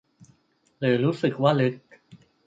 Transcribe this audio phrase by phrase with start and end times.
[0.79, 1.73] หรือรู้สึกว่าลึก